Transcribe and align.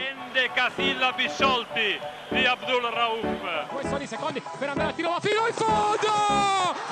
Grande 0.00 0.50
Casillabi 0.54 1.28
sciolti 1.28 2.00
di 2.30 2.46
Abdul 2.46 2.84
Rauf. 2.84 3.68
Questo 3.68 3.98
di 3.98 4.06
secondi 4.06 4.42
per 4.58 4.70
andare 4.70 4.88
a 4.88 4.92
tiro, 4.94 5.10
ma 5.10 5.20
fino 5.20 5.46
in 5.46 5.52
fondo! 5.52 6.08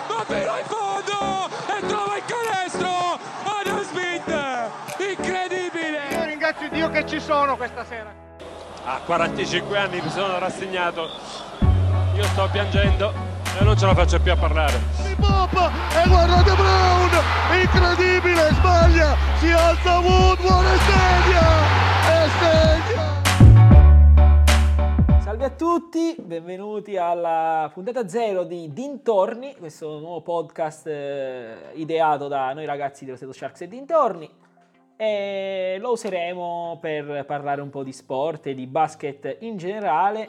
Ma 0.09 0.25
fino 0.27 0.59
in 0.59 0.65
fondo! 0.67 1.49
E 1.75 1.87
trova 1.87 2.17
il 2.17 2.23
canestro! 2.27 3.19
Adam 3.45 3.83
Smith! 3.85 5.09
Incredibile! 5.09 6.09
Io 6.11 6.25
ringrazio 6.25 6.69
Dio 6.69 6.91
che 6.91 7.07
ci 7.07 7.19
sono 7.19 7.57
questa 7.57 7.83
sera. 7.87 8.13
A 8.85 9.01
45 9.07 9.79
anni 9.79 10.03
mi 10.03 10.11
sono 10.11 10.39
rassegnato. 10.39 11.09
Io 12.15 12.25
sto 12.25 12.47
piangendo 12.53 13.15
e 13.59 13.65
non 13.65 13.79
ce 13.79 13.87
la 13.87 13.95
faccio 13.95 14.21
più 14.21 14.33
a 14.33 14.37
parlare. 14.37 14.79
Pop 15.19 15.71
e 15.95 16.09
guardate 16.09 16.53
Brown! 16.53 17.11
Incredibile, 17.59 18.51
sbaglia! 18.53 19.17
Si 19.39 19.51
alza 19.51 19.99
Woodward 19.99 20.67
e 20.67 20.79
segna! 20.79 21.78
Salve 25.21 25.45
a 25.45 25.51
tutti, 25.51 26.15
benvenuti 26.19 26.97
alla 26.97 27.71
puntata 27.73 28.09
zero 28.09 28.45
di 28.45 28.73
Dintorni, 28.73 29.57
questo 29.57 29.99
nuovo 29.99 30.23
podcast 30.23 30.87
eh, 30.87 31.57
ideato 31.75 32.29
da 32.29 32.53
noi 32.53 32.65
ragazzi 32.65 33.05
dello 33.05 33.17
Stato 33.17 33.33
Sharks 33.33 33.63
e 33.63 33.69
Dintorni. 33.69 34.31
E 34.97 35.77
lo 35.79 35.93
useremo 35.93 36.79
per 36.81 37.25
parlare 37.25 37.61
un 37.61 37.71
po' 37.71 37.85
di 37.85 37.93
sport 37.93 38.47
e 38.47 38.55
di 38.55 38.67
basket 38.67 39.37
in 39.41 39.57
generale, 39.57 40.29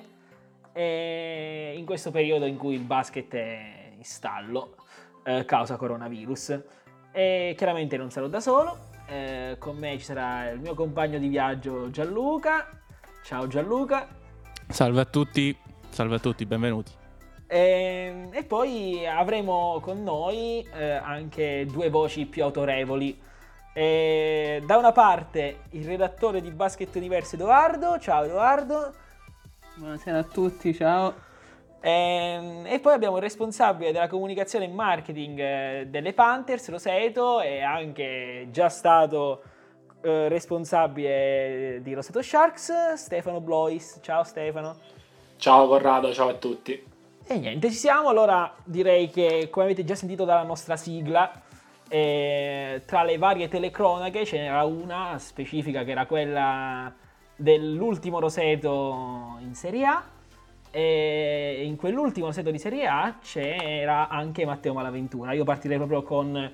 in 0.73 1.83
questo 1.85 2.11
periodo 2.11 2.45
in 2.45 2.55
cui 2.55 2.75
il 2.75 2.83
basket 2.83 3.33
è 3.33 3.91
in 3.97 4.03
stallo 4.03 4.75
eh, 5.23 5.43
causa 5.45 5.75
coronavirus. 5.75 6.61
E 7.11 7.55
chiaramente 7.57 7.97
non 7.97 8.11
sarò 8.11 8.27
da 8.27 8.39
solo, 8.39 8.77
eh, 9.09 9.55
con 9.57 9.75
me 9.77 9.97
ci 9.97 10.05
sarà 10.05 10.49
il 10.49 10.59
mio 10.59 10.75
compagno 10.75 11.17
di 11.17 11.27
viaggio 11.27 11.89
Gianluca. 11.89 12.69
Ciao 13.23 13.47
Gianluca. 13.47 14.07
Salve 14.67 15.01
a 15.01 15.05
tutti, 15.05 15.55
salve 15.89 16.15
a 16.15 16.19
tutti, 16.19 16.45
benvenuti. 16.45 16.91
E, 17.47 18.29
e 18.31 18.43
poi 18.43 19.07
avremo 19.07 19.79
con 19.81 20.03
noi 20.03 20.67
eh, 20.73 20.91
anche 20.91 21.65
due 21.65 21.89
voci 21.89 22.25
più 22.25 22.43
autorevoli. 22.43 23.19
E, 23.73 24.61
da 24.65 24.77
una 24.77 24.91
parte 24.91 25.61
il 25.71 25.85
redattore 25.85 26.41
di 26.41 26.51
Basket 26.51 26.95
Universo 26.95 27.35
Edoardo, 27.35 27.97
ciao 27.99 28.25
Edoardo. 28.25 28.93
Buonasera 29.75 30.19
a 30.19 30.23
tutti, 30.23 30.73
ciao. 30.73 31.27
E, 31.81 32.61
e 32.65 32.79
poi 32.79 32.93
abbiamo 32.93 33.15
il 33.17 33.21
responsabile 33.21 33.91
della 33.91 34.07
comunicazione 34.07 34.65
e 34.65 34.69
marketing 34.69 35.39
eh, 35.39 35.87
delle 35.89 36.13
Panthers, 36.13 36.69
Roseto, 36.69 37.41
e 37.41 37.61
anche 37.61 38.47
già 38.51 38.69
stato 38.69 39.41
eh, 40.01 40.27
responsabile 40.27 41.79
di 41.81 41.93
Roseto 41.93 42.21
Sharks, 42.21 42.93
Stefano 42.93 43.39
Blois. 43.39 43.99
Ciao 44.01 44.23
Stefano. 44.23 44.77
Ciao 45.37 45.67
Corrado, 45.67 46.13
ciao 46.13 46.29
a 46.29 46.33
tutti. 46.33 46.83
E 47.25 47.37
niente, 47.37 47.69
ci 47.69 47.77
siamo. 47.77 48.09
Allora 48.09 48.53
direi 48.63 49.09
che, 49.09 49.49
come 49.49 49.65
avete 49.65 49.83
già 49.83 49.95
sentito 49.95 50.25
dalla 50.25 50.43
nostra 50.43 50.75
sigla, 50.75 51.31
eh, 51.87 52.81
tra 52.85 53.03
le 53.03 53.17
varie 53.17 53.47
telecronache 53.47 54.25
ce 54.25 54.37
n'era 54.37 54.63
una 54.63 55.17
specifica 55.17 55.83
che 55.83 55.91
era 55.91 56.05
quella 56.05 56.93
dell'ultimo 57.35 58.19
Roseto 58.19 59.37
in 59.39 59.53
Serie 59.53 59.85
A. 59.85 60.03
E 60.71 61.63
in 61.65 61.75
quell'ultimo 61.77 62.27
Roseto 62.27 62.51
di 62.51 62.59
Serie 62.59 62.85
A 62.85 63.17
c'era 63.21 64.07
anche 64.07 64.45
Matteo 64.45 64.73
Malaventura. 64.73 65.33
Io 65.33 65.43
partirei 65.43 65.77
proprio 65.77 66.03
con 66.03 66.51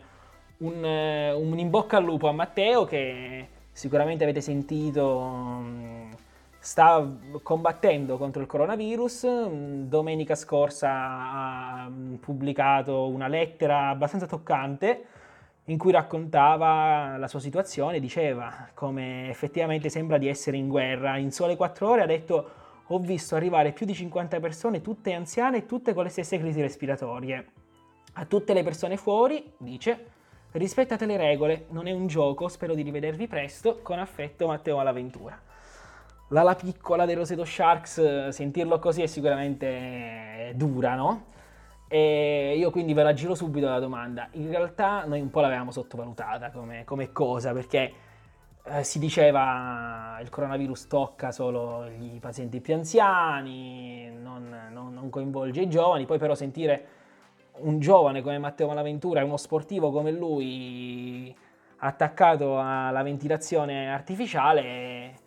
un, 0.57 0.83
un 0.83 1.59
in 1.59 1.69
bocca 1.69 1.97
al 1.97 2.05
lupo 2.05 2.29
a 2.29 2.31
Matteo 2.31 2.85
che 2.85 3.47
sicuramente 3.71 4.23
avete 4.23 4.39
sentito 4.39 5.19
mh, 5.19 6.15
sta 6.59 7.05
combattendo 7.43 8.17
contro 8.17 8.41
il 8.41 8.47
coronavirus. 8.47 9.23
Mh, 9.23 9.87
Domenica 9.89 10.35
scorsa 10.35 10.89
ha 10.91 11.89
mh, 11.89 12.15
pubblicato 12.21 13.07
una 13.07 13.27
lettera 13.27 13.89
abbastanza 13.89 14.27
toccante 14.27 15.05
in 15.65 15.77
cui 15.77 15.91
raccontava 15.91 17.17
la 17.17 17.27
sua 17.27 17.39
situazione, 17.39 17.99
diceva 17.99 18.69
come 18.73 19.29
effettivamente 19.29 19.89
sembra 19.89 20.17
di 20.17 20.29
essere 20.29 20.55
in 20.55 20.69
guerra. 20.69 21.17
In 21.17 21.31
sole 21.31 21.57
quattro 21.57 21.89
ore 21.89 22.01
ha 22.03 22.05
detto 22.05 22.63
ho 22.87 22.99
visto 22.99 23.35
arrivare 23.35 23.71
più 23.71 23.85
di 23.85 23.93
50 23.93 24.39
persone, 24.39 24.81
tutte 24.81 25.13
anziane 25.13 25.57
e 25.57 25.65
tutte 25.65 25.93
con 25.93 26.03
le 26.03 26.09
stesse 26.09 26.37
crisi 26.37 26.61
respiratorie. 26.61 27.47
A 28.13 28.25
tutte 28.25 28.53
le 28.53 28.63
persone 28.63 28.95
fuori, 28.95 29.53
dice, 29.57 30.05
rispettate 30.51 31.05
le 31.05 31.17
regole, 31.17 31.65
non 31.69 31.87
è 31.87 31.91
un 31.91 32.07
gioco, 32.07 32.47
spero 32.47 32.75
di 32.75 32.81
rivedervi 32.81 33.27
presto, 33.27 33.79
con 33.81 33.99
affetto 33.99 34.47
Matteo 34.47 34.77
Malaventura. 34.77 35.41
L'ala 36.29 36.55
piccola 36.55 37.05
dei 37.05 37.15
Roseto 37.15 37.43
Sharks, 37.43 38.29
sentirlo 38.29 38.79
così 38.79 39.01
è 39.01 39.05
sicuramente 39.07 40.53
dura, 40.55 40.95
no? 40.95 41.33
E 41.87 42.55
io 42.57 42.71
quindi 42.71 42.93
ve 42.93 43.03
la 43.03 43.13
giro 43.13 43.35
subito 43.35 43.67
la 43.67 43.79
domanda. 43.79 44.27
In 44.31 44.49
realtà 44.49 45.05
noi 45.05 45.21
un 45.21 45.29
po' 45.29 45.41
l'avevamo 45.41 45.71
sottovalutata 45.71 46.51
come, 46.51 46.83
come 46.83 47.11
cosa, 47.11 47.53
perché 47.53 47.93
eh, 48.67 48.83
si 48.83 48.99
diceva 48.99 50.17
il 50.21 50.29
coronavirus 50.29 50.87
tocca 50.87 51.31
solo 51.31 51.87
i 51.87 52.17
pazienti 52.19 52.59
più 52.61 52.73
anziani, 52.73 54.09
non, 54.11 54.69
non, 54.71 54.93
non 54.93 55.09
coinvolge 55.09 55.61
i 55.61 55.69
giovani, 55.69 56.05
poi 56.05 56.17
però 56.17 56.35
sentire 56.35 56.87
un 57.57 57.79
giovane 57.79 58.21
come 58.21 58.37
Matteo 58.37 58.67
Malaventura 58.67 59.21
e 59.21 59.23
uno 59.23 59.37
sportivo 59.37 59.91
come 59.91 60.11
lui 60.11 61.35
attaccato 61.77 62.59
alla 62.59 63.03
ventilazione 63.03 63.91
artificiale 63.91 65.23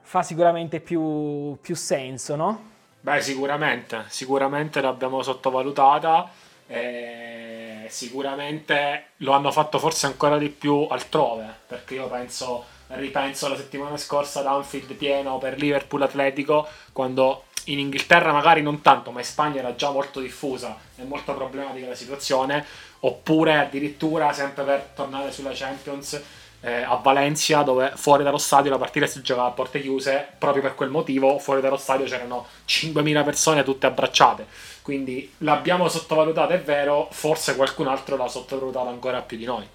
fa 0.00 0.22
sicuramente 0.22 0.80
più, 0.80 1.58
più 1.60 1.74
senso, 1.74 2.36
no? 2.36 2.70
Beh, 3.00 3.20
sicuramente, 3.20 4.04
sicuramente 4.08 4.80
l'abbiamo 4.80 5.22
sottovalutata. 5.22 6.28
E 6.66 7.51
sicuramente 7.88 9.10
lo 9.18 9.32
hanno 9.32 9.50
fatto 9.50 9.78
forse 9.78 10.06
ancora 10.06 10.38
di 10.38 10.48
più 10.48 10.86
altrove. 10.90 11.46
Perché 11.66 11.94
io 11.94 12.08
penso, 12.08 12.64
ripenso 12.88 13.46
alla 13.46 13.56
settimana 13.56 13.96
scorsa 13.96 14.40
ad 14.40 14.46
Anfield 14.46 14.92
pieno 14.94 15.38
per 15.38 15.58
Liverpool 15.58 16.02
Atletico, 16.02 16.66
quando 16.92 17.44
in 17.66 17.78
Inghilterra 17.78 18.32
magari 18.32 18.62
non 18.62 18.80
tanto, 18.80 19.10
ma 19.10 19.20
in 19.20 19.26
Spagna 19.26 19.60
era 19.60 19.74
già 19.74 19.90
molto 19.90 20.20
diffusa 20.20 20.76
e 20.96 21.04
molto 21.04 21.34
problematica 21.34 21.88
la 21.88 21.94
situazione. 21.94 22.64
Oppure 23.00 23.58
addirittura, 23.58 24.32
sempre 24.32 24.64
per 24.64 24.90
tornare 24.94 25.32
sulla 25.32 25.52
Champions, 25.52 26.22
eh, 26.64 26.82
a 26.82 26.94
Valencia 26.96 27.62
dove 27.62 27.92
fuori 27.96 28.22
dallo 28.22 28.38
stadio 28.38 28.70
la 28.70 28.78
partita 28.78 29.06
si 29.06 29.20
giocava 29.20 29.48
a 29.48 29.50
porte 29.50 29.80
chiuse 29.80 30.26
proprio 30.38 30.62
per 30.62 30.74
quel 30.76 30.90
motivo 30.90 31.38
fuori 31.38 31.60
dallo 31.60 31.76
stadio 31.76 32.06
c'erano 32.06 32.46
5.000 32.66 33.24
persone 33.24 33.64
tutte 33.64 33.86
abbracciate. 33.86 34.46
Quindi 34.80 35.32
l'abbiamo 35.38 35.88
sottovalutata 35.88 36.54
è 36.54 36.60
vero 36.60 37.08
forse 37.10 37.56
qualcun 37.56 37.88
altro 37.88 38.16
l'ha 38.16 38.28
sottovalutata 38.28 38.88
ancora 38.88 39.20
più 39.22 39.36
di 39.36 39.44
noi. 39.44 39.68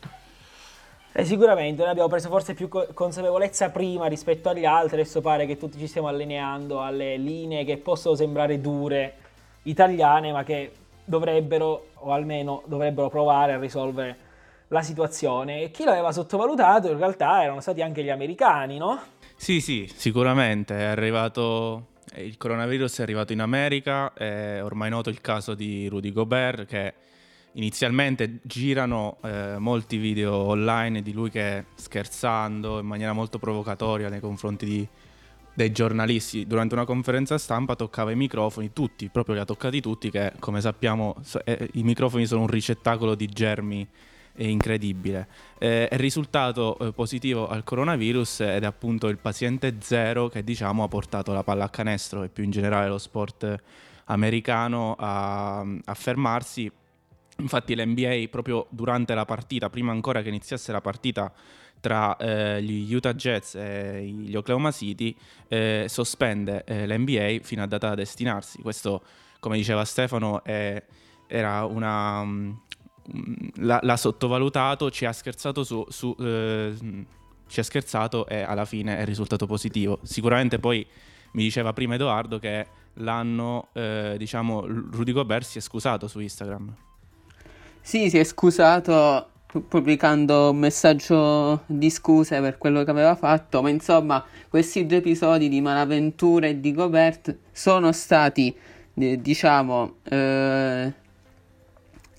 Eh, 1.11 1.25
sicuramente 1.25 1.81
noi 1.81 1.91
abbiamo 1.91 2.09
preso 2.09 2.29
forse 2.29 2.53
più 2.53 2.69
co- 2.69 2.87
consapevolezza 2.93 3.69
prima 3.69 4.05
rispetto 4.05 4.49
agli 4.49 4.65
altri 4.65 5.01
adesso 5.01 5.19
pare 5.19 5.45
che 5.45 5.57
tutti 5.57 5.77
ci 5.77 5.87
stiamo 5.87 6.07
allineando 6.07 6.81
alle 6.81 7.17
linee 7.17 7.65
che 7.65 7.77
possono 7.77 8.15
sembrare 8.15 8.61
dure 8.61 9.15
italiane 9.63 10.31
ma 10.31 10.43
che 10.43 10.71
dovrebbero 11.03 11.87
o 11.95 12.11
almeno 12.11 12.61
dovrebbero 12.65 13.09
provare 13.09 13.53
a 13.53 13.57
risolvere 13.57 14.26
la 14.69 14.81
situazione. 14.81 15.61
E 15.61 15.71
chi 15.71 15.83
l'aveva 15.83 16.11
sottovalutato 16.11 16.89
in 16.89 16.97
realtà 16.97 17.43
erano 17.43 17.61
stati 17.61 17.81
anche 17.81 18.03
gli 18.03 18.09
americani, 18.09 18.77
no? 18.77 18.99
Sì, 19.35 19.61
sì, 19.61 19.89
sicuramente 19.93 20.77
è 20.77 20.83
arrivato. 20.83 21.95
Il 22.15 22.37
coronavirus 22.37 22.99
è 22.99 23.01
arrivato 23.03 23.33
in 23.33 23.41
America, 23.41 24.13
è 24.13 24.63
ormai 24.63 24.89
noto 24.89 25.09
il 25.09 25.21
caso 25.21 25.53
di 25.53 25.87
Rudy 25.87 26.11
Gobert 26.11 26.65
che 26.65 26.93
inizialmente 27.53 28.39
girano 28.43 29.17
eh, 29.23 29.57
molti 29.57 29.97
video 29.97 30.33
online 30.33 31.01
di 31.01 31.11
lui 31.11 31.29
che 31.29 31.65
scherzando 31.75 32.79
in 32.79 32.85
maniera 32.85 33.13
molto 33.13 33.37
provocatoria 33.37 34.09
nei 34.09 34.19
confronti 34.19 34.65
di, 34.65 34.87
dei 35.53 35.71
giornalisti 35.71 36.47
durante 36.47 36.75
una 36.75 36.85
conferenza 36.85 37.37
stampa 37.37 37.75
toccava 37.75 38.11
i 38.11 38.15
microfoni, 38.15 38.73
tutti, 38.73 39.09
proprio 39.09 39.35
li 39.35 39.41
ha 39.41 39.45
toccati 39.45 39.81
tutti 39.81 40.09
che 40.09 40.33
come 40.39 40.61
sappiamo 40.61 41.15
eh, 41.43 41.69
i 41.73 41.83
microfoni 41.83 42.25
sono 42.25 42.41
un 42.41 42.47
ricettacolo 42.47 43.15
di 43.15 43.27
germi 43.27 43.87
incredibile. 44.45 45.27
Eh, 45.57 45.87
è 45.87 45.97
risultato 45.97 46.77
eh, 46.79 46.93
positivo 46.93 47.47
al 47.47 47.63
coronavirus 47.63 48.41
ed 48.41 48.63
è 48.63 48.65
appunto 48.65 49.07
il 49.07 49.17
paziente 49.17 49.75
zero 49.79 50.27
che 50.29 50.43
diciamo 50.43 50.83
ha 50.83 50.87
portato 50.87 51.33
la 51.33 51.43
pallacanestro 51.43 52.23
e 52.23 52.29
più 52.29 52.43
in 52.43 52.51
generale 52.51 52.87
lo 52.87 52.97
sport 52.97 53.61
americano 54.05 54.95
a, 54.97 55.59
a 55.59 55.93
fermarsi. 55.93 56.71
Infatti 57.39 57.75
l'NBA 57.75 58.27
proprio 58.29 58.67
durante 58.69 59.13
la 59.13 59.25
partita, 59.25 59.69
prima 59.69 59.91
ancora 59.91 60.21
che 60.21 60.29
iniziasse 60.29 60.71
la 60.71 60.81
partita 60.81 61.31
tra 61.79 62.17
eh, 62.17 62.61
gli 62.63 62.93
Utah 62.93 63.13
Jets 63.13 63.55
e 63.55 64.03
gli 64.03 64.35
Oklahoma 64.35 64.71
City, 64.71 65.15
eh, 65.47 65.85
sospende 65.87 66.63
eh, 66.65 66.87
l'NBA 66.87 67.37
fino 67.41 67.63
a 67.63 67.67
data 67.67 67.89
da 67.89 67.95
destinarsi. 67.95 68.61
Questo, 68.61 69.03
come 69.39 69.57
diceva 69.57 69.85
Stefano, 69.85 70.43
è, 70.43 70.83
era 71.27 71.65
una, 71.65 72.25
l'ha, 73.55 73.79
l'ha, 73.81 73.97
sottovalutato, 73.97 74.91
ci 74.91 75.05
ha 75.05 75.13
scherzato 75.13 75.63
su, 75.63 75.85
su, 75.89 76.15
eh, 76.19 76.73
ci 77.47 77.59
ha 77.59 77.63
scherzato 77.63 78.27
e 78.27 78.41
alla 78.41 78.65
fine 78.65 78.97
è 78.97 79.05
risultato 79.05 79.45
positivo. 79.45 79.99
Sicuramente 80.03 80.59
poi 80.59 80.85
mi 81.31 81.43
diceva 81.43 81.73
prima 81.73 81.95
Edoardo 81.95 82.39
che 82.39 82.67
l'anno, 82.95 83.69
eh, 83.73 84.15
diciamo, 84.17 84.65
Rudy 84.65 85.11
Gobert 85.11 85.45
si 85.45 85.57
è 85.57 85.61
scusato 85.61 86.07
su 86.07 86.19
Instagram. 86.19 86.73
Sì, 87.81 88.09
si 88.09 88.17
è 88.17 88.23
scusato 88.23 89.29
pubblicando 89.67 90.49
un 90.51 90.57
messaggio 90.57 91.63
di 91.67 91.89
scuse 91.89 92.41
per 92.41 92.57
quello 92.57 92.83
che 92.83 92.91
aveva 92.91 93.15
fatto, 93.15 93.61
ma 93.61 93.69
insomma 93.69 94.23
questi 94.49 94.85
due 94.85 94.97
episodi 94.97 95.47
di 95.47 95.61
Malaventura 95.61 96.47
e 96.47 96.59
di 96.59 96.73
Gobert 96.73 97.37
sono 97.51 97.91
stati, 97.93 98.55
diciamo, 98.93 99.95
eh, 100.03 100.93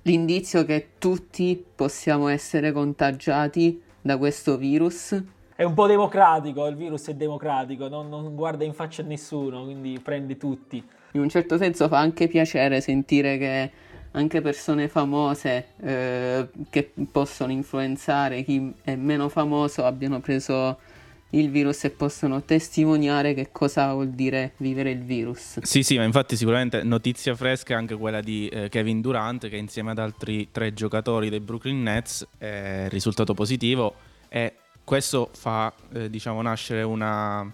l'indizio 0.09 0.65
che 0.65 0.93
tutti 0.99 1.63
possiamo 1.75 2.29
essere 2.29 2.73
contagiati 2.73 3.83
da 4.01 4.17
questo 4.17 4.57
virus. 4.57 5.23
È 5.55 5.63
un 5.65 5.75
po' 5.75 5.87
democratico, 5.87 6.67
il 6.67 6.77
virus 6.77 7.09
è 7.09 7.15
democratico, 7.15 7.89
non, 7.89 8.09
non 8.09 8.35
guarda 8.35 8.65
in 8.65 8.73
faccia 8.73 9.03
a 9.03 9.05
nessuno, 9.05 9.65
quindi 9.65 10.01
prende 10.03 10.39
tutti. 10.39 10.83
In 11.13 11.21
un 11.21 11.29
certo 11.29 11.59
senso 11.59 11.89
fa 11.89 11.99
anche 11.99 12.27
piacere 12.27 12.81
sentire 12.81 13.37
che 13.37 13.71
anche 14.13 14.41
persone 14.41 14.89
famose 14.89 15.67
eh, 15.81 16.49
che 16.71 16.91
possono 17.13 17.53
influenzare 17.53 18.43
chi 18.43 18.73
è 18.83 18.95
meno 18.95 19.29
famoso 19.29 19.85
abbiano 19.85 20.21
preso 20.21 20.79
il 21.31 21.51
virus 21.51 21.85
e 21.85 21.91
possono 21.91 22.43
testimoniare 22.43 23.35
che 23.35 23.51
cosa 23.53 23.93
vuol 23.93 24.11
dire 24.11 24.53
vivere 24.59 24.91
il 24.91 25.03
virus. 25.03 25.61
Sì, 25.61 25.83
sì, 25.83 25.97
ma 25.97 26.05
infatti 26.05 26.37
sicuramente 26.37 26.83
notizia 26.83 27.35
fresca 27.35 27.75
è 27.75 27.77
anche 27.77 27.97
quella 27.97 28.21
di 28.21 28.49
eh, 28.49 28.69
Kevin 28.69 29.01
Durant 29.01 29.49
che 29.49 29.57
insieme 29.57 29.91
ad 29.91 29.99
altri 29.99 30.49
tre 30.51 30.73
giocatori 30.73 31.29
dei 31.29 31.41
Brooklyn 31.41 31.83
Nets 31.83 32.27
è 32.39 32.87
risultato 32.89 33.35
positivo 33.35 33.95
e 34.29 34.55
questo 34.85 35.29
fa 35.35 35.73
eh, 35.93 36.09
diciamo 36.09 36.41
nascere 36.41 36.83
una, 36.83 37.51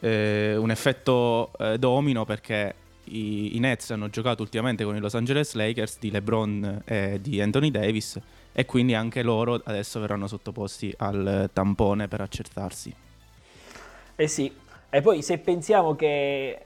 eh, 0.00 0.54
un 0.56 0.70
effetto 0.70 1.50
eh, 1.58 1.76
domino 1.76 2.24
perché 2.24 2.74
i, 3.04 3.56
i, 3.56 3.58
Nets 3.58 3.90
hanno 3.90 4.10
giocato 4.10 4.42
ultimamente 4.42 4.84
con 4.84 4.94
i 4.94 5.00
Los 5.00 5.14
Angeles 5.14 5.54
Lakers 5.54 5.98
di 5.98 6.10
LeBron 6.12 6.82
e 6.84 7.18
di 7.20 7.40
Anthony 7.40 7.72
Davis 7.72 8.20
e 8.52 8.64
quindi 8.64 8.94
anche 8.94 9.22
loro 9.22 9.60
adesso 9.64 9.98
verranno 9.98 10.28
sottoposti 10.28 10.94
al 10.98 11.50
tampone 11.52 12.06
per 12.06 12.20
accertarsi. 12.20 12.94
Eh 14.20 14.26
sì, 14.26 14.52
e 14.90 15.00
poi 15.00 15.22
se 15.22 15.38
pensiamo 15.38 15.94
che 15.94 16.60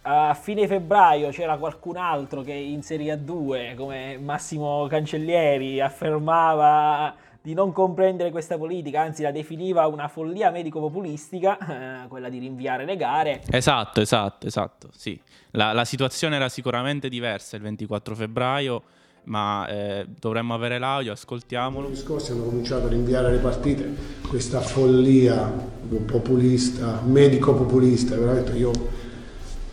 a 0.00 0.32
fine 0.32 0.66
febbraio 0.66 1.28
c'era 1.28 1.58
qualcun 1.58 1.98
altro 1.98 2.40
che 2.40 2.54
in 2.54 2.82
Serie 2.82 3.14
A2 3.14 3.74
come 3.74 4.16
Massimo 4.16 4.86
Cancellieri 4.86 5.82
affermava 5.82 7.14
di 7.42 7.52
non 7.52 7.72
comprendere 7.72 8.30
questa 8.30 8.56
politica, 8.56 9.02
anzi 9.02 9.20
la 9.20 9.32
definiva 9.32 9.86
una 9.86 10.08
follia 10.08 10.50
medico-populistica, 10.50 12.04
eh, 12.04 12.08
quella 12.08 12.30
di 12.30 12.38
rinviare 12.38 12.86
le 12.86 12.96
gare. 12.96 13.42
Esatto, 13.50 14.00
esatto, 14.00 14.46
esatto, 14.46 14.88
sì. 14.96 15.20
La, 15.50 15.74
la 15.74 15.84
situazione 15.84 16.36
era 16.36 16.48
sicuramente 16.48 17.10
diversa 17.10 17.56
il 17.56 17.62
24 17.62 18.14
febbraio, 18.14 18.82
ma 19.24 19.66
eh, 19.68 20.06
dovremmo 20.18 20.54
avere 20.54 20.78
l'audio, 20.78 21.12
ascoltiamolo. 21.12 21.90
Gli 21.90 21.96
scorsi 21.96 22.32
hanno 22.32 22.44
cominciato 22.44 22.86
a 22.86 22.88
rinviare 22.88 23.30
le 23.30 23.38
partite, 23.38 23.94
questa 24.28 24.60
follia 24.60 25.72
populista, 26.06 27.00
medico-populista, 27.04 28.16
veramente 28.16 28.52
io 28.52 28.70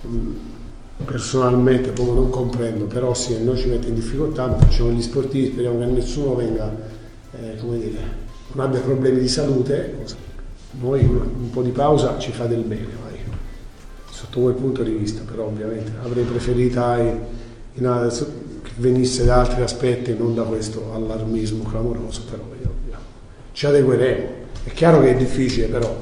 mm, 0.08 0.34
personalmente 1.06 1.92
proprio 1.92 2.16
non 2.16 2.30
comprendo, 2.30 2.86
però 2.86 3.14
sì, 3.14 3.42
noi 3.44 3.58
ci 3.58 3.68
mette 3.68 3.88
in 3.88 3.96
difficoltà, 3.96 4.54
facciamo 4.56 4.92
gli 4.92 5.02
sportivi, 5.02 5.52
speriamo 5.52 5.80
che 5.80 5.86
nessuno 5.86 6.36
venga, 6.36 6.74
eh, 7.32 7.58
come 7.60 7.80
dire, 7.80 8.30
non 8.54 8.66
abbia 8.66 8.82
problemi 8.82 9.20
di 9.20 9.28
salute, 9.28 9.98
noi 10.80 11.04
un 11.04 11.50
po' 11.50 11.62
di 11.62 11.72
pausa 11.72 12.18
ci 12.18 12.32
fa 12.32 12.46
del 12.46 12.62
bene, 12.62 12.88
vai. 13.02 13.20
sotto 14.10 14.42
quel 14.42 14.54
punto 14.54 14.84
di 14.84 14.92
vista, 14.92 15.22
però 15.24 15.46
ovviamente 15.46 15.92
avrei 16.04 16.24
preferito 16.24 16.80
in, 16.80 17.20
in 17.74 17.86
venisse 18.82 19.24
da 19.24 19.40
altri 19.40 19.62
aspetti 19.62 20.12
e 20.12 20.16
non 20.16 20.34
da 20.34 20.44
questo 20.44 20.92
allarmismo 20.94 21.64
clamoroso, 21.64 22.24
però 22.30 22.44
ci 23.54 23.66
adegueremo. 23.66 24.28
È 24.64 24.72
chiaro 24.72 25.02
che 25.02 25.12
è 25.12 25.16
difficile, 25.16 25.68
però 25.68 25.96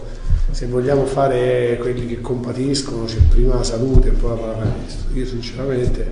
se 0.51 0.67
vogliamo 0.67 1.05
fare 1.05 1.77
quelli 1.79 2.07
che 2.07 2.21
compatiscono, 2.21 3.05
c'è 3.05 3.17
prima 3.29 3.55
la 3.55 3.63
salute 3.63 4.09
e 4.09 4.11
poi 4.11 4.29
la 4.29 4.35
pallacanestro. 4.35 5.13
Io 5.13 5.25
sinceramente, 5.25 6.11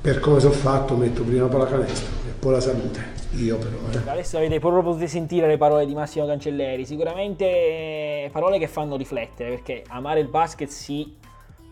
per 0.00 0.20
come 0.20 0.38
sono 0.38 0.52
fatto, 0.52 0.94
metto 0.96 1.22
prima 1.22 1.42
la 1.42 1.48
pallacanestro 1.48 2.08
e 2.28 2.32
poi 2.38 2.52
la 2.52 2.60
salute. 2.60 3.18
Io 3.36 3.58
però. 3.58 3.76
Eh. 3.92 4.10
Adesso 4.10 4.36
avete 4.36 4.58
proprio 4.58 4.82
potete 4.82 5.08
sentire 5.08 5.46
le 5.46 5.56
parole 5.56 5.86
di 5.86 5.94
Massimo 5.94 6.26
Cancelleri, 6.26 6.84
sicuramente 6.84 7.44
eh, 7.44 8.30
parole 8.32 8.58
che 8.58 8.66
fanno 8.66 8.96
riflettere, 8.96 9.50
perché 9.50 9.84
amare 9.88 10.20
il 10.20 10.28
basket 10.28 10.68
sì, 10.68 11.14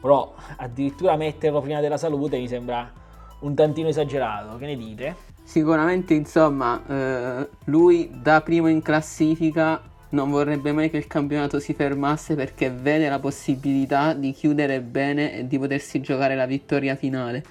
però 0.00 0.35
addirittura 0.56 1.17
metterlo 1.17 1.61
prima 1.61 1.81
della 1.81 1.97
salute 1.97 2.38
mi 2.38 2.47
sembra 2.47 2.91
un 3.40 3.55
tantino 3.55 3.88
esagerato, 3.88 4.56
che 4.56 4.67
ne 4.67 4.76
dite? 4.76 5.17
Sicuramente, 5.43 6.14
insomma, 6.14 6.82
eh, 6.87 7.49
lui 7.64 8.11
da 8.20 8.40
primo 8.43 8.69
in 8.69 8.82
classifica 8.82 9.81
non 10.11 10.31
vorrebbe 10.31 10.73
mai 10.73 10.90
che 10.90 10.96
il 10.96 11.06
campionato 11.06 11.61
si 11.61 11.75
fermasse 11.75 12.35
perché 12.35 12.70
vede 12.70 13.08
la 13.08 13.19
possibilità 13.19 14.14
di 14.14 14.32
chiudere 14.32 14.81
bene 14.81 15.35
e 15.35 15.46
di 15.46 15.58
potersi 15.58 16.00
giocare 16.00 16.35
la 16.35 16.46
vittoria 16.46 16.96
finale. 16.96 17.43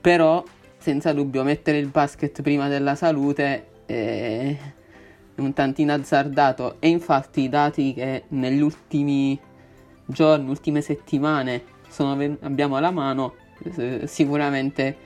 Però, 0.00 0.42
senza 0.78 1.12
dubbio, 1.12 1.42
mettere 1.42 1.78
il 1.78 1.88
basket 1.88 2.42
prima 2.42 2.68
della 2.68 2.94
salute 2.94 3.66
è 3.86 4.56
un 5.36 5.52
tantino 5.52 5.92
azzardato 5.92 6.76
e 6.78 6.88
infatti 6.88 7.42
i 7.42 7.48
dati 7.48 7.94
che 7.94 8.24
negli 8.28 8.60
ultimi 8.60 9.38
giorni, 10.06 10.48
ultime 10.48 10.80
settimane 10.80 11.62
sono, 11.88 12.36
abbiamo 12.40 12.76
alla 12.76 12.90
mano 12.90 13.34
eh, 13.76 14.06
sicuramente 14.06 14.96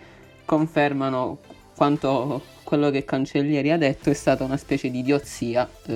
confermano 0.44 1.38
quanto 1.76 2.42
quello 2.62 2.90
che 2.90 3.04
Cancellieri 3.04 3.70
ha 3.70 3.78
detto 3.78 4.10
è 4.10 4.14
stata 4.14 4.44
una 4.44 4.56
specie 4.56 4.90
di 4.90 5.00
idiozia. 5.00 5.68
Eh, 5.86 5.92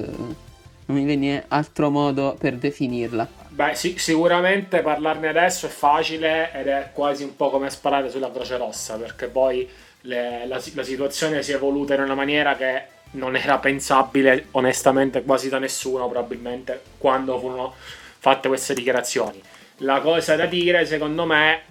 non 0.87 0.99
mi 0.99 1.05
viene 1.05 1.45
altro 1.49 1.91
modo 1.91 2.37
per 2.39 2.57
definirla. 2.57 3.29
Beh, 3.49 3.75
sì, 3.75 3.97
sicuramente 3.97 4.81
parlarne 4.81 5.29
adesso 5.29 5.67
è 5.67 5.69
facile 5.69 6.53
ed 6.53 6.67
è 6.67 6.91
quasi 6.93 7.23
un 7.23 7.37
po' 7.37 7.51
come 7.51 7.71
sparare 7.71 8.11
sulla 8.11 8.31
Croce 8.31 8.57
Rossa, 8.57 8.97
perché 8.97 9.27
poi 9.27 9.69
le, 10.03 10.47
la, 10.47 10.61
la 10.75 10.83
situazione 10.83 11.43
si 11.43 11.53
è 11.53 11.57
evoluta 11.57 11.95
in 11.95 12.01
una 12.01 12.15
maniera 12.15 12.57
che 12.57 12.99
non 13.13 13.37
era 13.37 13.59
pensabile 13.59 14.47
onestamente 14.53 15.23
quasi 15.23 15.49
da 15.49 15.59
nessuno 15.59 16.09
probabilmente 16.09 16.81
quando 16.99 17.39
furono 17.39 17.75
fatte 18.19 18.49
queste 18.49 18.75
dichiarazioni. 18.75 19.41
La 19.79 20.01
cosa 20.01 20.37
da 20.37 20.47
dire 20.47 20.87
secondo 20.87 21.25
me 21.25 21.63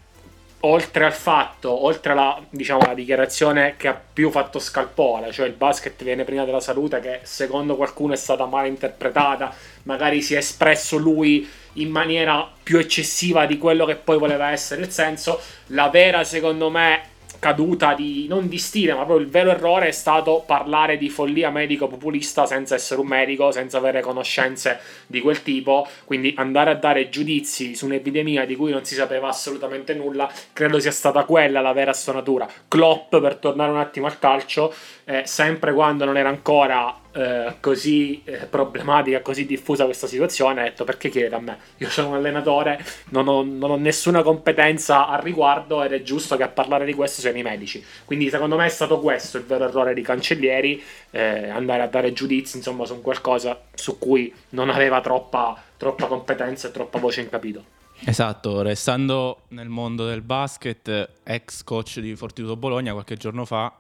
oltre 0.61 1.05
al 1.05 1.13
fatto, 1.13 1.85
oltre 1.85 2.11
alla 2.11 2.41
diciamo, 2.49 2.81
la 2.85 2.93
dichiarazione 2.93 3.75
che 3.77 3.87
ha 3.87 4.01
più 4.13 4.29
fatto 4.29 4.59
scalpore, 4.59 5.31
cioè 5.31 5.47
il 5.47 5.53
basket 5.53 6.03
viene 6.03 6.23
prima 6.23 6.45
della 6.45 6.59
salute, 6.59 6.99
che 6.99 7.19
secondo 7.23 7.75
qualcuno 7.75 8.13
è 8.13 8.17
stata 8.17 8.45
mal 8.45 8.67
interpretata, 8.67 9.53
magari 9.83 10.21
si 10.21 10.33
è 10.33 10.37
espresso 10.37 10.97
lui 10.97 11.47
in 11.73 11.89
maniera 11.89 12.49
più 12.61 12.77
eccessiva 12.77 13.45
di 13.45 13.57
quello 13.57 13.85
che 13.85 13.95
poi 13.95 14.17
voleva 14.17 14.49
essere 14.49 14.81
il 14.81 14.89
senso, 14.89 15.39
la 15.67 15.89
vera 15.89 16.23
secondo 16.23 16.69
me 16.69 17.17
caduta 17.39 17.93
di 17.93 18.27
non 18.27 18.47
di 18.47 18.57
stile, 18.57 18.91
ma 18.91 19.05
proprio 19.05 19.25
il 19.25 19.31
vero 19.31 19.49
errore 19.49 19.87
è 19.87 19.91
stato 19.91 20.43
parlare 20.45 20.97
di 20.97 21.09
follia 21.09 21.49
medico-populista 21.49 22.45
senza 22.45 22.75
essere 22.75 22.99
un 22.99 23.07
medico, 23.07 23.51
senza 23.51 23.77
avere 23.77 24.01
conoscenze 24.01 24.79
di 25.07 25.21
quel 25.21 25.41
tipo. 25.41 25.87
Quindi 26.05 26.33
andare 26.37 26.71
a 26.71 26.75
dare 26.75 27.09
giudizi 27.09 27.75
su 27.75 27.85
un'epidemia 27.85 28.45
di 28.45 28.55
cui 28.55 28.71
non 28.71 28.83
si 28.85 28.95
sapeva 28.95 29.29
assolutamente 29.29 29.93
nulla, 29.93 30.31
credo 30.53 30.79
sia 30.79 30.91
stata 30.91 31.23
quella 31.23 31.61
la 31.61 31.73
vera 31.73 31.93
stonatura. 31.93 32.47
Klopp, 32.67 33.15
per 33.17 33.35
tornare 33.35 33.71
un 33.71 33.77
attimo 33.77 34.05
al 34.05 34.19
calcio, 34.19 34.73
eh, 35.05 35.23
sempre 35.25 35.73
quando 35.73 36.05
non 36.05 36.17
era 36.17 36.29
ancora 36.29 36.93
eh, 37.11 37.55
così 37.59 38.21
eh, 38.23 38.45
problematica, 38.45 39.21
così 39.21 39.45
diffusa 39.45 39.85
questa 39.85 40.07
situazione, 40.07 40.61
ha 40.61 40.63
detto 40.65 40.83
perché 40.83 41.09
chiedete 41.09 41.35
a 41.35 41.39
me? 41.39 41.57
Io 41.77 41.89
sono 41.89 42.09
un 42.09 42.15
allenatore, 42.15 42.83
non 43.09 43.27
ho, 43.27 43.43
non 43.43 43.71
ho, 43.71 43.75
nessuna 43.77 44.21
competenza 44.21 45.07
al 45.07 45.21
riguardo 45.21 45.83
ed 45.83 45.93
è 45.93 46.01
giusto 46.01 46.37
che 46.37 46.43
a 46.43 46.47
parlare 46.49 46.85
di 46.85 46.93
questo 46.93 47.21
siano 47.21 47.37
i 47.37 47.43
medici. 47.43 47.83
Quindi 48.05 48.29
secondo 48.29 48.55
me 48.55 48.65
è 48.65 48.69
stato 48.69 48.99
questo 48.99 49.37
il 49.37 49.45
vero 49.45 49.65
errore 49.65 49.93
di 49.93 50.01
Cancellieri, 50.01 50.81
eh, 51.11 51.49
andare 51.49 51.81
a 51.81 51.87
dare 51.87 52.13
giudizi 52.13 52.57
insomma 52.57 52.85
su 52.85 53.01
qualcosa 53.01 53.59
su 53.73 53.97
cui 53.97 54.33
non 54.49 54.69
aveva 54.69 55.01
troppa, 55.01 55.59
troppa 55.77 56.05
competenza 56.05 56.67
e 56.67 56.71
troppa 56.71 56.99
voce 56.99 57.21
in 57.21 57.29
capito. 57.29 57.77
Esatto, 58.05 58.61
restando 58.61 59.41
nel 59.49 59.67
mondo 59.67 60.05
del 60.05 60.21
basket, 60.21 61.09
ex 61.23 61.63
coach 61.63 61.99
di 61.99 62.15
Fortitudo 62.15 62.55
Bologna 62.55 62.93
qualche 62.93 63.17
giorno 63.17 63.43
fa 63.43 63.78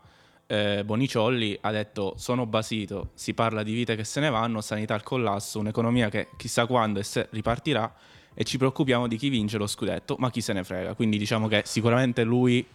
eh, 0.51 0.83
Boniciolli 0.83 1.59
ha 1.61 1.69
detto 1.69 2.15
sono 2.17 2.47
basito, 2.47 3.11
si 3.13 3.35
parla 3.35 3.61
di 3.61 3.71
vite 3.71 3.95
che 3.95 4.03
se 4.03 4.19
ne 4.19 4.31
vanno, 4.31 4.61
sanità 4.61 4.95
al 4.95 5.03
collasso, 5.03 5.59
un'economia 5.59 6.09
che 6.09 6.29
chissà 6.37 6.65
quando 6.65 6.97
e 6.97 7.03
se 7.03 7.27
ripartirà 7.29 7.93
e 8.33 8.43
ci 8.43 8.57
preoccupiamo 8.57 9.07
di 9.07 9.15
chi 9.15 9.29
vince 9.29 9.59
lo 9.59 9.67
scudetto, 9.67 10.15
ma 10.17 10.31
chi 10.31 10.41
se 10.41 10.53
ne 10.53 10.63
frega. 10.63 10.95
Quindi 10.95 11.19
diciamo 11.19 11.47
che 11.47 11.61
sicuramente 11.65 12.23
lui 12.23 12.65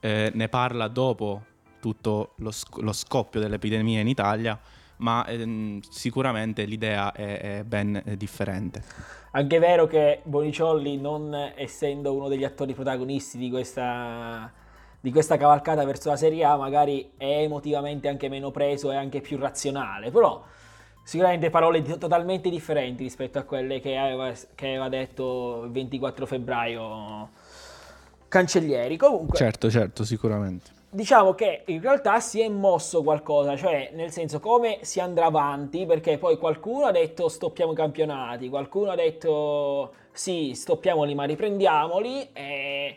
eh, 0.00 0.30
ne 0.32 0.48
parla 0.48 0.88
dopo 0.88 1.44
tutto 1.80 2.32
lo, 2.36 2.50
sc- 2.50 2.78
lo, 2.78 2.92
scoppio 2.92 3.40
dell'epidemia 3.40 4.00
in 4.00 4.08
Italia, 4.08 4.58
ma 4.98 5.26
ehm, 5.26 5.80
sicuramente 5.80 6.64
l'idea 6.64 7.12
è, 7.12 7.58
è 7.58 7.64
ben 7.64 8.02
eh, 8.06 8.16
differente. 8.16 8.82
Anche 9.32 9.56
è 9.56 9.60
vero 9.60 9.86
che 9.86 10.20
Boniciolli, 10.22 10.96
non 10.96 11.34
essendo 11.54 12.14
uno 12.14 12.28
degli 12.28 12.44
attori 12.44 12.72
protagonisti 12.72 13.36
di 13.36 13.50
questa, 13.50 14.50
di 15.00 15.10
questa 15.12 15.36
cavalcata 15.36 15.84
verso 15.84 16.08
la 16.10 16.16
Serie 16.16 16.44
A, 16.44 16.56
magari 16.56 17.12
è 17.16 17.42
emotivamente 17.42 18.08
anche 18.08 18.28
meno 18.28 18.50
preso 18.50 18.90
e 18.90 18.96
anche 18.96 19.20
più 19.20 19.38
razionale, 19.38 20.10
però 20.10 20.42
sicuramente 21.02 21.50
parole 21.50 21.82
di- 21.82 21.98
totalmente 21.98 22.50
differenti 22.50 23.02
rispetto 23.04 23.38
a 23.38 23.42
quelle 23.44 23.80
che 23.80 23.96
aveva, 23.96 24.32
che 24.54 24.66
aveva 24.66 24.88
detto 24.88 25.62
il 25.64 25.70
24 25.70 26.26
febbraio 26.26 27.30
Cancellieri. 28.28 28.96
Comunque, 28.96 29.38
Certo, 29.38 29.70
certo, 29.70 30.04
sicuramente. 30.04 30.70
diciamo 30.90 31.34
che 31.34 31.62
in 31.66 31.80
realtà 31.80 32.18
si 32.20 32.40
è 32.40 32.48
mosso 32.48 33.02
qualcosa, 33.02 33.56
cioè 33.56 33.90
nel 33.94 34.10
senso 34.10 34.40
come 34.40 34.78
si 34.82 35.00
andrà 35.00 35.26
avanti, 35.26 35.86
perché 35.86 36.18
poi 36.18 36.36
qualcuno 36.38 36.86
ha 36.86 36.90
detto 36.92 37.28
stoppiamo 37.28 37.72
i 37.72 37.74
campionati, 37.74 38.48
qualcuno 38.48 38.90
ha 38.90 38.94
detto 38.96 39.94
sì, 40.12 40.52
stoppiamoli 40.54 41.14
ma 41.14 41.24
riprendiamoli, 41.24 42.30
e 42.32 42.96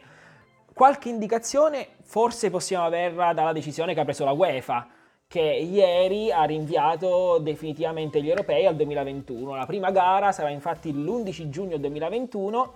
qualche 0.73 1.09
indicazione 1.09 1.87
forse 2.03 2.49
possiamo 2.49 2.85
averla 2.85 3.33
dalla 3.33 3.53
decisione 3.53 3.93
che 3.93 3.99
ha 3.99 4.03
preso 4.03 4.25
la 4.25 4.31
UEFA, 4.31 4.87
che 5.27 5.39
ieri 5.39 6.31
ha 6.31 6.43
rinviato 6.43 7.37
definitivamente 7.37 8.21
gli 8.21 8.29
europei 8.29 8.65
al 8.65 8.75
2021. 8.75 9.55
La 9.55 9.65
prima 9.65 9.89
gara 9.91 10.31
sarà 10.31 10.49
infatti 10.49 10.91
l'11 10.91 11.49
giugno 11.49 11.77
2021 11.77 12.73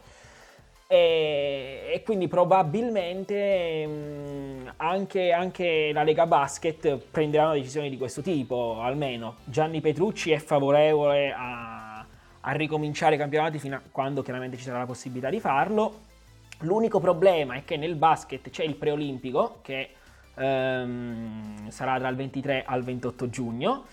e, 0.87 1.91
e 1.93 2.03
quindi 2.03 2.27
probabilmente 2.27 3.85
mh, 3.85 4.73
anche, 4.77 5.31
anche 5.31 5.91
la 5.91 6.03
Lega 6.03 6.27
Basket 6.27 6.95
prenderà 7.11 7.45
una 7.45 7.55
decisione 7.55 7.89
di 7.89 7.97
questo 7.97 8.21
tipo, 8.21 8.79
almeno. 8.79 9.35
Gianni 9.43 9.81
Petrucci 9.81 10.31
è 10.31 10.37
favorevole 10.37 11.33
a, 11.35 12.05
a 12.39 12.51
ricominciare 12.51 13.15
i 13.15 13.17
campionati 13.17 13.59
fino 13.59 13.75
a 13.75 13.81
quando 13.91 14.21
chiaramente 14.21 14.57
ci 14.57 14.63
sarà 14.63 14.79
la 14.79 14.85
possibilità 14.85 15.29
di 15.29 15.39
farlo. 15.39 16.13
L'unico 16.59 16.99
problema 16.99 17.55
è 17.55 17.65
che 17.65 17.77
nel 17.77 17.95
basket 17.95 18.49
c'è 18.49 18.63
il 18.63 18.75
preolimpico 18.75 19.59
che 19.61 19.89
ehm, 20.35 21.69
sarà 21.69 21.99
dal 21.99 22.15
23 22.15 22.63
al 22.65 22.83
28 22.83 23.29
giugno. 23.29 23.85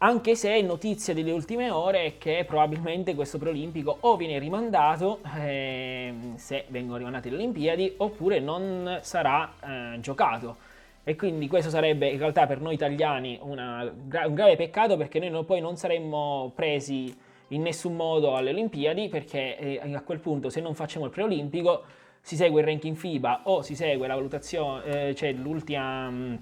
Anche 0.00 0.36
se 0.36 0.60
notizia 0.62 1.12
delle 1.12 1.32
ultime 1.32 1.70
ore 1.70 2.04
è 2.04 2.18
che 2.18 2.44
probabilmente 2.46 3.16
questo 3.16 3.36
preolimpico 3.36 3.96
o 4.00 4.16
viene 4.16 4.38
rimandato 4.38 5.18
ehm, 5.36 6.36
se 6.36 6.66
vengono 6.68 6.98
rimandate 6.98 7.30
le 7.30 7.36
Olimpiadi 7.36 7.94
oppure 7.96 8.38
non 8.38 9.00
sarà 9.02 9.52
eh, 9.60 10.00
giocato. 10.00 10.56
E 11.02 11.16
quindi 11.16 11.48
questo 11.48 11.70
sarebbe 11.70 12.08
in 12.08 12.18
realtà 12.18 12.46
per 12.46 12.60
noi 12.60 12.74
italiani 12.74 13.38
una 13.42 13.82
un 13.82 14.34
grave 14.34 14.56
peccato 14.56 14.96
perché 14.96 15.18
noi 15.18 15.30
no- 15.30 15.42
poi 15.42 15.60
non 15.60 15.76
saremmo 15.76 16.52
presi 16.54 17.16
in 17.48 17.62
nessun 17.62 17.96
modo 17.96 18.34
alle 18.34 18.50
Olimpiadi 18.50 19.08
perché 19.08 19.58
eh, 19.58 19.94
a 19.94 20.02
quel 20.02 20.20
punto 20.20 20.50
se 20.50 20.60
non 20.60 20.74
facciamo 20.74 21.06
il 21.06 21.10
preolimpico 21.10 21.84
si 22.20 22.36
segue 22.36 22.60
il 22.60 22.66
ranking 22.66 22.96
FIBA 22.96 23.42
o 23.44 23.62
si 23.62 23.74
segue 23.74 24.06
la 24.06 24.14
valutazione, 24.14 25.08
eh, 25.08 25.14
cioè 25.14 25.32
l'ultima, 25.32 26.10
mh, 26.10 26.38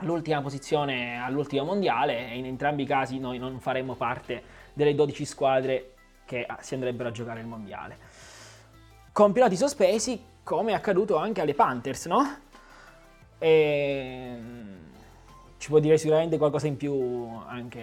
l'ultima 0.00 0.40
posizione 0.40 1.22
all'ultimo 1.22 1.64
mondiale 1.64 2.30
e 2.30 2.38
in 2.38 2.46
entrambi 2.46 2.82
i 2.82 2.86
casi 2.86 3.18
noi 3.18 3.38
non 3.38 3.60
faremmo 3.60 3.94
parte 3.94 4.42
delle 4.72 4.94
12 4.94 5.24
squadre 5.24 5.92
che 6.24 6.44
ah, 6.44 6.58
si 6.60 6.74
andrebbero 6.74 7.10
a 7.10 7.12
giocare 7.12 7.40
il 7.40 7.46
mondiale. 7.46 7.98
Campionati 9.12 9.56
sospesi 9.56 10.20
come 10.42 10.72
è 10.72 10.74
accaduto 10.74 11.16
anche 11.16 11.40
alle 11.40 11.54
Panthers, 11.54 12.06
no? 12.06 12.36
E 13.38 14.36
ci 15.60 15.68
può 15.68 15.78
dire 15.78 15.98
sicuramente 15.98 16.38
qualcosa 16.38 16.66
in 16.68 16.78
più 16.78 17.28
anche, 17.46 17.82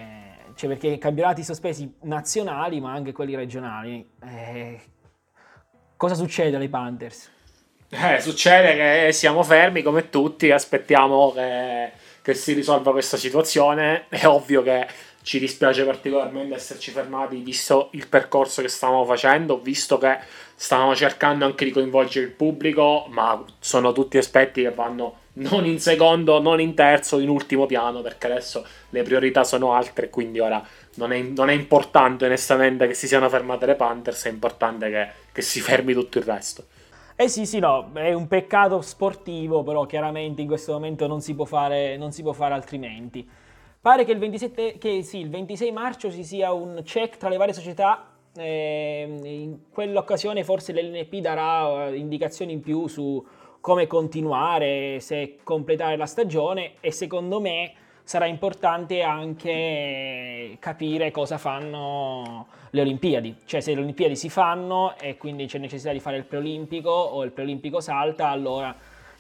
cioè 0.56 0.68
perché 0.70 0.98
campionati 0.98 1.44
sospesi 1.44 1.94
nazionali 2.02 2.82
ma 2.82 2.92
anche 2.92 3.12
quelli 3.12 3.36
regionali. 3.36 4.04
Eh, 4.24 4.80
cosa 5.96 6.16
succede 6.16 6.56
alle 6.56 6.70
Panthers? 6.70 7.30
Eh, 7.90 8.20
succede 8.20 8.76
che 8.76 9.12
siamo 9.14 9.44
fermi 9.44 9.84
come 9.84 10.10
tutti, 10.10 10.50
aspettiamo 10.50 11.32
che, 11.34 11.92
che 12.24 12.34
si 12.34 12.54
risolva 12.54 12.90
questa 12.90 13.16
situazione. 13.16 14.06
È 14.10 14.26
ovvio 14.26 14.64
che 14.64 14.88
ci 15.22 15.38
dispiace 15.38 15.86
particolarmente 15.86 16.56
esserci 16.56 16.90
fermati, 16.90 17.38
visto 17.38 17.90
il 17.92 18.08
percorso 18.08 18.64
che 18.64 18.70
stavamo 18.70 19.06
facendo, 19.06 19.60
visto 19.60 20.00
che 20.00 20.18
stavamo 20.56 20.96
cercando 20.96 21.46
anche 21.46 21.64
di 21.64 21.70
coinvolgere 21.70 22.26
il 22.26 22.32
pubblico, 22.32 23.06
ma 23.10 23.46
sono 23.60 23.92
tutti 23.92 24.18
aspetti 24.18 24.64
che 24.64 24.72
vanno 24.72 25.26
non 25.38 25.66
in 25.66 25.80
secondo, 25.80 26.42
non 26.42 26.60
in 26.60 26.74
terzo, 26.74 27.20
in 27.20 27.30
ultimo 27.30 27.66
piano, 27.66 28.02
perché 28.02 28.28
adesso 28.28 28.66
le 28.90 29.04
priorità 29.04 29.44
sono 29.44 29.74
altre, 29.74 30.10
quindi 30.10 30.40
ora 30.40 30.64
non 30.96 31.12
è, 31.12 31.22
non 31.22 31.50
è 31.50 31.54
importante 31.54 32.26
onestamente 32.26 32.88
che 32.88 32.94
si 32.94 33.08
siano 33.08 33.30
fermate 33.30 33.66
le 33.66 33.76
Panthers, 33.76 34.26
è 34.26 34.30
importante 34.30 34.90
che, 34.90 35.08
che 35.32 35.42
si 35.42 35.60
fermi 35.60 35.94
tutto 35.94 36.18
il 36.18 36.24
resto. 36.24 36.66
Eh 37.16 37.30
sì, 37.30 37.46
sì, 37.46 37.60
no, 37.60 37.90
è 37.94 38.14
un 38.14 38.28
peccato 38.28 38.80
sportivo, 38.82 39.64
però 39.64 39.86
chiaramente 39.86 40.42
in 40.42 40.48
questo 40.48 40.74
momento 40.74 41.08
non 41.08 41.22
si 41.22 41.34
può 41.34 41.46
fare, 41.46 42.00
si 42.12 42.22
può 42.22 42.34
fare 42.34 42.54
altrimenti. 42.54 43.28
Pare 43.80 44.06
che 44.06 44.12
il, 44.12 44.20
27, 44.20 44.78
che 44.78 45.02
sì, 45.02 45.20
il 45.20 45.30
26 45.30 45.72
marzo 45.72 46.12
ci 46.12 46.24
sia 46.24 46.52
un 46.52 46.82
check 46.84 47.18
tra 47.18 47.30
le 47.30 47.38
varie 47.38 47.54
società, 47.54 48.12
eh, 48.36 49.18
in 49.24 49.58
quell'occasione 49.72 50.44
forse 50.44 50.74
l'LNP 50.74 51.16
darà 51.16 51.88
eh, 51.88 51.96
indicazioni 51.96 52.54
in 52.54 52.62
più 52.62 52.88
su 52.88 53.26
come 53.60 53.88
continuare, 53.88 55.00
se 55.00 55.38
completare 55.44 55.98
la 55.98 56.06
stagione 56.06 56.74
e 56.80 56.92
secondo 56.92 57.40
me 57.40 57.74
sarà 58.04 58.26
importante 58.26 59.02
anche 59.02 60.56
capire 60.60 61.12
cosa 61.12 61.38
fanno 61.38 62.48
le 62.70 62.82
Olimpiadi, 62.82 63.36
cioè 63.46 63.60
se 63.60 63.74
le 63.74 63.82
Olimpiadi 63.82 64.16
si 64.16 64.30
fanno 64.30 64.98
e 64.98 65.18
quindi 65.18 65.46
c'è 65.46 65.58
necessità 65.58 65.92
di 65.92 66.00
fare 66.00 66.16
il 66.18 66.24
preolimpico 66.24 66.90
o 66.90 67.24
il 67.24 67.32
preolimpico 67.32 67.82
salta, 67.82 68.30
allora 68.30 68.74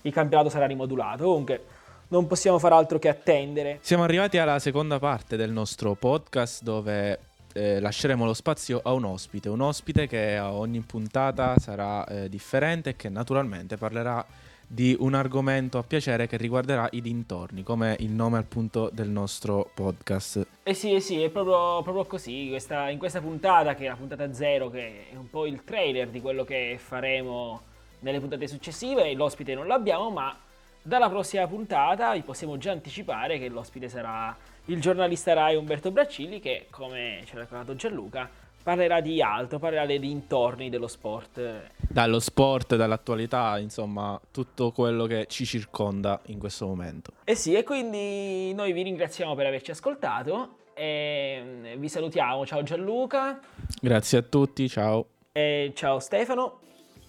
il 0.03 0.13
campionato 0.13 0.49
sarà 0.49 0.65
rimodulato. 0.65 1.25
Comunque 1.25 1.65
non 2.09 2.27
possiamo 2.27 2.59
fare 2.59 2.75
altro 2.75 2.99
che 2.99 3.09
attendere. 3.09 3.79
Siamo 3.81 4.03
arrivati 4.03 4.37
alla 4.37 4.59
seconda 4.59 4.99
parte 4.99 5.35
del 5.35 5.51
nostro 5.51 5.95
podcast 5.95 6.63
dove 6.63 7.19
eh, 7.53 7.79
lasceremo 7.79 8.25
lo 8.25 8.33
spazio 8.33 8.81
a 8.83 8.93
un 8.93 9.05
ospite, 9.05 9.49
un 9.49 9.61
ospite 9.61 10.07
che 10.07 10.35
a 10.37 10.53
ogni 10.53 10.81
puntata 10.81 11.57
sarà 11.57 12.05
eh, 12.05 12.29
differente 12.29 12.91
e 12.91 12.95
che 12.95 13.09
naturalmente 13.09 13.77
parlerà 13.77 14.25
di 14.69 14.95
un 14.99 15.13
argomento 15.13 15.77
a 15.77 15.83
piacere 15.83 16.27
che 16.27 16.35
riguarderà 16.35 16.89
i 16.91 17.01
dintorni, 17.01 17.63
come 17.63 17.95
il 17.99 18.11
nome 18.11 18.37
appunto 18.37 18.89
del 18.91 19.07
nostro 19.07 19.69
podcast. 19.73 20.45
Eh 20.63 20.73
sì, 20.73 20.93
eh 20.93 20.99
sì, 20.99 21.21
è 21.21 21.29
proprio, 21.29 21.81
proprio 21.81 22.05
così. 22.05 22.49
Questa- 22.49 22.89
in 22.89 22.97
questa 22.97 23.21
puntata, 23.21 23.75
che 23.75 23.85
è 23.85 23.87
la 23.87 23.95
puntata 23.95 24.33
zero, 24.33 24.69
che 24.69 25.09
è 25.11 25.15
un 25.15 25.29
po' 25.29 25.45
il 25.45 25.63
trailer 25.63 26.09
di 26.09 26.19
quello 26.19 26.43
che 26.43 26.77
faremo 26.77 27.61
nelle 27.99 28.19
puntate 28.19 28.47
successive, 28.47 29.13
l'ospite 29.13 29.55
non 29.55 29.67
l'abbiamo, 29.67 30.09
ma 30.09 30.37
dalla 30.81 31.09
prossima 31.09 31.47
puntata 31.47 32.13
vi 32.13 32.21
possiamo 32.21 32.57
già 32.57 32.71
anticipare 32.71 33.39
che 33.39 33.49
l'ospite 33.49 33.89
sarà 33.89 34.35
il 34.67 34.79
giornalista 34.81 35.33
Rai 35.33 35.55
Umberto 35.55 35.91
Braccilli, 35.91 36.39
che 36.39 36.67
come 36.69 37.23
ci 37.25 37.35
ha 37.35 37.39
raccontato 37.39 37.75
Gianluca, 37.75 38.29
parlerà 38.63 38.99
di 38.99 39.21
altro, 39.21 39.59
parlerà 39.59 39.85
dei 39.85 39.99
dintorni 39.99 40.69
dello 40.69 40.87
sport. 40.87 41.69
Dallo 41.77 42.19
sport, 42.19 42.75
dall'attualità, 42.75 43.57
insomma, 43.59 44.19
tutto 44.31 44.71
quello 44.71 45.05
che 45.05 45.25
ci 45.29 45.45
circonda 45.45 46.19
in 46.27 46.37
questo 46.39 46.67
momento. 46.67 47.11
Eh 47.23 47.35
sì, 47.35 47.53
e 47.53 47.63
quindi 47.63 48.53
noi 48.53 48.73
vi 48.73 48.83
ringraziamo 48.83 49.35
per 49.35 49.45
averci 49.45 49.71
ascoltato 49.71 50.57
e 50.73 51.75
vi 51.77 51.87
salutiamo. 51.89 52.45
Ciao 52.45 52.61
Gianluca, 52.63 53.39
Grazie 53.81 54.17
a 54.17 54.21
tutti, 54.21 54.67
ciao. 54.67 55.07
e 55.31 55.71
ciao 55.75 55.99
Stefano 55.99 56.59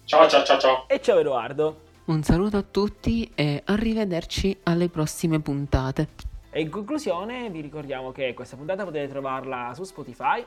Ciao 0.05 0.27
ciao 0.27 0.43
ciao 0.43 0.57
ciao. 0.59 0.87
e 0.87 1.01
ciao 1.01 1.19
Edoardo. 1.19 1.81
Un 2.05 2.23
saluto 2.23 2.57
a 2.57 2.63
tutti 2.63 3.29
e 3.35 3.61
arrivederci 3.65 4.57
alle 4.63 4.87
prossime 4.89 5.39
puntate. 5.41 6.07
E 6.51 6.61
in 6.61 6.69
conclusione 6.71 7.49
vi 7.51 7.61
ricordiamo 7.61 8.11
che 8.11 8.33
questa 8.33 8.55
puntata 8.55 8.83
potete 8.83 9.07
trovarla 9.07 9.71
su 9.75 9.83
Spotify, 9.83 10.43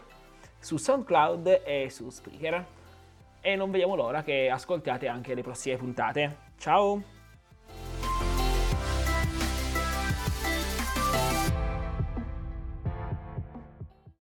su 0.58 0.76
SoundCloud 0.76 1.62
e 1.64 1.88
su 1.90 2.10
Spreaker. 2.10 2.66
E 3.40 3.56
non 3.56 3.70
vediamo 3.70 3.94
l'ora 3.94 4.22
che 4.22 4.50
ascoltiate 4.50 5.06
anche 5.06 5.34
le 5.34 5.42
prossime 5.42 5.76
puntate. 5.76 6.36
Ciao! 6.58 7.21